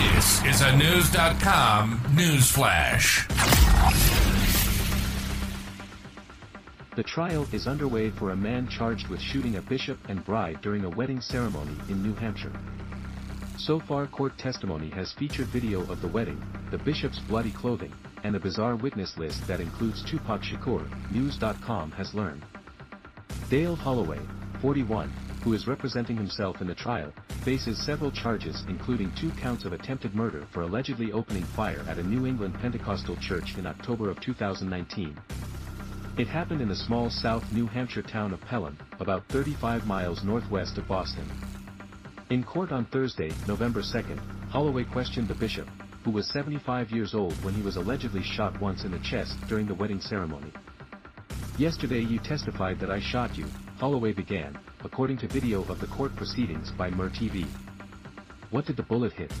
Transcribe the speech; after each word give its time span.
This 0.00 0.42
is 0.46 0.62
a 0.62 0.74
News.com 0.78 2.00
news 2.16 2.50
flash. 2.50 3.28
The 6.96 7.02
trial 7.02 7.46
is 7.52 7.66
underway 7.66 8.08
for 8.08 8.30
a 8.30 8.36
man 8.36 8.66
charged 8.66 9.08
with 9.08 9.20
shooting 9.20 9.56
a 9.56 9.62
bishop 9.62 9.98
and 10.08 10.24
bride 10.24 10.62
during 10.62 10.86
a 10.86 10.88
wedding 10.88 11.20
ceremony 11.20 11.76
in 11.90 12.02
New 12.02 12.14
Hampshire. 12.14 12.52
So 13.58 13.78
far 13.78 14.06
court 14.06 14.38
testimony 14.38 14.88
has 14.88 15.12
featured 15.12 15.48
video 15.48 15.80
of 15.92 16.00
the 16.00 16.08
wedding, 16.08 16.42
the 16.70 16.78
bishop's 16.78 17.18
bloody 17.18 17.50
clothing, 17.50 17.92
and 18.24 18.34
a 18.34 18.40
bizarre 18.40 18.76
witness 18.76 19.18
list 19.18 19.46
that 19.48 19.60
includes 19.60 20.02
Tupac 20.02 20.40
Shakur, 20.40 20.82
News.com 21.12 21.90
has 21.90 22.14
learned. 22.14 22.42
Dale 23.50 23.76
Holloway, 23.76 24.20
41, 24.62 25.12
who 25.44 25.52
is 25.52 25.66
representing 25.66 26.16
himself 26.16 26.62
in 26.62 26.66
the 26.68 26.74
trial, 26.74 27.12
faces 27.40 27.78
several 27.84 28.10
charges 28.10 28.64
including 28.68 29.10
two 29.12 29.30
counts 29.32 29.64
of 29.64 29.72
attempted 29.72 30.14
murder 30.14 30.46
for 30.50 30.62
allegedly 30.62 31.12
opening 31.12 31.42
fire 31.42 31.84
at 31.88 31.98
a 31.98 32.02
New 32.02 32.26
England 32.26 32.54
Pentecostal 32.60 33.16
church 33.16 33.56
in 33.56 33.66
October 33.66 34.10
of 34.10 34.20
2019. 34.20 35.16
It 36.18 36.26
happened 36.26 36.60
in 36.60 36.68
the 36.68 36.76
small 36.76 37.08
South 37.08 37.50
New 37.52 37.66
Hampshire 37.66 38.02
town 38.02 38.32
of 38.32 38.40
Pelham, 38.42 38.76
about 38.98 39.26
35 39.28 39.86
miles 39.86 40.22
northwest 40.22 40.76
of 40.76 40.86
Boston. 40.86 41.24
In 42.30 42.44
court 42.44 42.72
on 42.72 42.84
Thursday, 42.84 43.32
November 43.48 43.80
2nd, 43.80 44.18
Holloway 44.50 44.84
questioned 44.84 45.28
the 45.28 45.34
bishop, 45.34 45.68
who 46.04 46.10
was 46.10 46.28
75 46.28 46.90
years 46.90 47.14
old 47.14 47.32
when 47.44 47.54
he 47.54 47.62
was 47.62 47.76
allegedly 47.76 48.22
shot 48.22 48.60
once 48.60 48.84
in 48.84 48.90
the 48.90 48.98
chest 48.98 49.36
during 49.48 49.66
the 49.66 49.74
wedding 49.74 50.00
ceremony. 50.00 50.52
Yesterday 51.58 52.00
you 52.00 52.18
testified 52.18 52.78
that 52.80 52.90
I 52.90 53.00
shot 53.00 53.36
you, 53.36 53.46
Holloway 53.80 54.12
began, 54.12 54.58
according 54.84 55.16
to 55.16 55.26
video 55.26 55.62
of 55.62 55.80
the 55.80 55.86
court 55.86 56.14
proceedings 56.14 56.70
by 56.70 56.90
Mer 56.90 57.08
TV. 57.08 57.46
What 58.50 58.66
did 58.66 58.76
the 58.76 58.82
bullet 58.82 59.14
hit? 59.14 59.32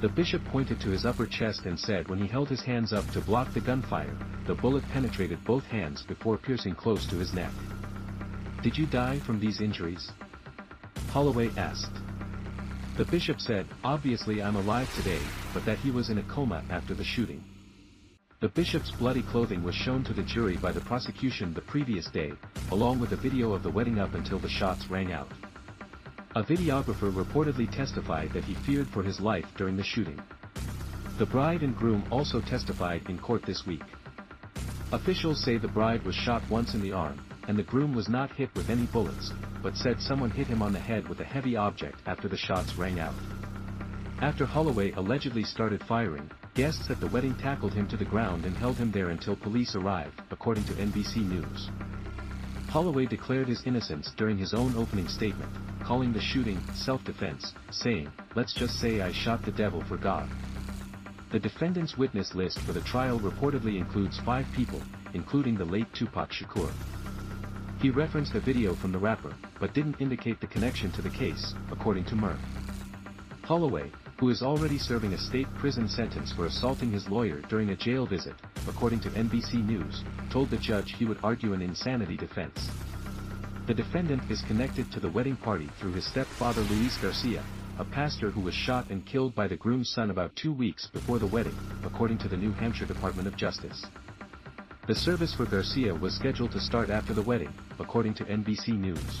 The 0.00 0.08
bishop 0.08 0.44
pointed 0.46 0.80
to 0.80 0.88
his 0.88 1.06
upper 1.06 1.26
chest 1.26 1.64
and 1.64 1.78
said 1.78 2.08
when 2.08 2.18
he 2.18 2.26
held 2.26 2.48
his 2.48 2.62
hands 2.62 2.92
up 2.92 3.08
to 3.12 3.20
block 3.20 3.54
the 3.54 3.60
gunfire, 3.60 4.16
the 4.48 4.56
bullet 4.56 4.82
penetrated 4.92 5.44
both 5.44 5.62
hands 5.62 6.02
before 6.02 6.36
piercing 6.36 6.74
close 6.74 7.06
to 7.06 7.18
his 7.18 7.34
neck. 7.34 7.52
Did 8.64 8.76
you 8.76 8.84
die 8.84 9.20
from 9.20 9.38
these 9.38 9.60
injuries? 9.60 10.10
Holloway 11.10 11.50
asked. 11.56 11.94
The 12.96 13.04
bishop 13.04 13.40
said, 13.40 13.68
obviously 13.84 14.42
I'm 14.42 14.56
alive 14.56 14.92
today, 14.96 15.20
but 15.54 15.64
that 15.66 15.78
he 15.78 15.92
was 15.92 16.10
in 16.10 16.18
a 16.18 16.24
coma 16.24 16.64
after 16.68 16.94
the 16.94 17.04
shooting. 17.04 17.44
The 18.38 18.48
bishop's 18.50 18.90
bloody 18.90 19.22
clothing 19.22 19.62
was 19.62 19.74
shown 19.74 20.04
to 20.04 20.12
the 20.12 20.22
jury 20.22 20.58
by 20.58 20.70
the 20.70 20.82
prosecution 20.82 21.54
the 21.54 21.62
previous 21.62 22.10
day, 22.10 22.34
along 22.70 23.00
with 23.00 23.12
a 23.12 23.16
video 23.16 23.52
of 23.54 23.62
the 23.62 23.70
wedding 23.70 23.98
up 23.98 24.12
until 24.12 24.38
the 24.38 24.48
shots 24.48 24.90
rang 24.90 25.10
out. 25.10 25.30
A 26.34 26.42
videographer 26.42 27.10
reportedly 27.10 27.70
testified 27.74 28.34
that 28.34 28.44
he 28.44 28.52
feared 28.52 28.88
for 28.88 29.02
his 29.02 29.20
life 29.20 29.46
during 29.56 29.74
the 29.74 29.82
shooting. 29.82 30.20
The 31.16 31.24
bride 31.24 31.62
and 31.62 31.74
groom 31.74 32.04
also 32.10 32.42
testified 32.42 33.08
in 33.08 33.18
court 33.18 33.42
this 33.46 33.66
week. 33.66 33.84
Officials 34.92 35.42
say 35.42 35.56
the 35.56 35.68
bride 35.68 36.02
was 36.02 36.14
shot 36.14 36.42
once 36.50 36.74
in 36.74 36.82
the 36.82 36.92
arm, 36.92 37.18
and 37.48 37.56
the 37.56 37.62
groom 37.62 37.94
was 37.94 38.10
not 38.10 38.30
hit 38.32 38.54
with 38.54 38.68
any 38.68 38.84
bullets, 38.84 39.32
but 39.62 39.78
said 39.78 39.98
someone 39.98 40.30
hit 40.30 40.46
him 40.46 40.60
on 40.60 40.74
the 40.74 40.78
head 40.78 41.08
with 41.08 41.20
a 41.20 41.24
heavy 41.24 41.56
object 41.56 42.00
after 42.04 42.28
the 42.28 42.36
shots 42.36 42.76
rang 42.76 43.00
out. 43.00 43.14
After 44.22 44.46
Holloway 44.46 44.92
allegedly 44.92 45.44
started 45.44 45.84
firing, 45.84 46.30
guests 46.54 46.88
at 46.88 47.00
the 47.00 47.06
wedding 47.08 47.34
tackled 47.34 47.74
him 47.74 47.86
to 47.88 47.98
the 47.98 48.04
ground 48.06 48.46
and 48.46 48.56
held 48.56 48.76
him 48.78 48.90
there 48.90 49.10
until 49.10 49.36
police 49.36 49.76
arrived, 49.76 50.22
according 50.30 50.64
to 50.64 50.72
NBC 50.72 51.16
News. 51.18 51.68
Holloway 52.70 53.04
declared 53.04 53.46
his 53.46 53.62
innocence 53.66 54.12
during 54.16 54.38
his 54.38 54.54
own 54.54 54.74
opening 54.74 55.06
statement, 55.06 55.50
calling 55.84 56.14
the 56.14 56.20
shooting 56.20 56.58
self-defense, 56.74 57.52
saying, 57.70 58.10
let's 58.34 58.54
just 58.54 58.80
say 58.80 59.02
I 59.02 59.12
shot 59.12 59.44
the 59.44 59.52
devil 59.52 59.82
for 59.82 59.98
God. 59.98 60.28
The 61.30 61.38
defendant's 61.38 61.98
witness 61.98 62.34
list 62.34 62.58
for 62.60 62.72
the 62.72 62.80
trial 62.80 63.20
reportedly 63.20 63.76
includes 63.76 64.18
five 64.20 64.46
people, 64.54 64.80
including 65.12 65.56
the 65.56 65.64
late 65.66 65.92
Tupac 65.92 66.30
Shakur. 66.30 66.72
He 67.82 67.90
referenced 67.90 68.34
a 68.34 68.40
video 68.40 68.74
from 68.74 68.92
the 68.92 68.98
rapper, 68.98 69.34
but 69.60 69.74
didn't 69.74 70.00
indicate 70.00 70.40
the 70.40 70.46
connection 70.46 70.90
to 70.92 71.02
the 71.02 71.10
case, 71.10 71.54
according 71.70 72.06
to 72.06 72.14
Merck. 72.14 72.38
Holloway, 73.42 73.92
who 74.18 74.30
is 74.30 74.42
already 74.42 74.78
serving 74.78 75.12
a 75.12 75.18
state 75.18 75.46
prison 75.56 75.88
sentence 75.88 76.32
for 76.32 76.46
assaulting 76.46 76.90
his 76.90 77.08
lawyer 77.08 77.40
during 77.48 77.70
a 77.70 77.76
jail 77.76 78.06
visit, 78.06 78.34
according 78.66 79.00
to 79.00 79.10
NBC 79.10 79.64
News, 79.66 80.04
told 80.30 80.48
the 80.48 80.56
judge 80.56 80.94
he 80.94 81.04
would 81.04 81.18
argue 81.22 81.52
an 81.52 81.60
insanity 81.60 82.16
defense. 82.16 82.70
The 83.66 83.74
defendant 83.74 84.22
is 84.30 84.40
connected 84.42 84.90
to 84.92 85.00
the 85.00 85.10
wedding 85.10 85.36
party 85.36 85.68
through 85.78 85.92
his 85.92 86.06
stepfather 86.06 86.62
Luis 86.62 86.96
Garcia, 86.96 87.42
a 87.78 87.84
pastor 87.84 88.30
who 88.30 88.40
was 88.40 88.54
shot 88.54 88.88
and 88.88 89.04
killed 89.04 89.34
by 89.34 89.48
the 89.48 89.56
groom's 89.56 89.90
son 89.90 90.10
about 90.10 90.34
two 90.34 90.52
weeks 90.52 90.86
before 90.86 91.18
the 91.18 91.26
wedding, 91.26 91.56
according 91.84 92.16
to 92.18 92.28
the 92.28 92.36
New 92.36 92.52
Hampshire 92.52 92.86
Department 92.86 93.28
of 93.28 93.36
Justice. 93.36 93.84
The 94.86 94.94
service 94.94 95.34
for 95.34 95.44
Garcia 95.44 95.94
was 95.94 96.14
scheduled 96.14 96.52
to 96.52 96.60
start 96.60 96.88
after 96.88 97.12
the 97.12 97.22
wedding, 97.22 97.52
according 97.78 98.14
to 98.14 98.24
NBC 98.24 98.68
News. 98.78 99.20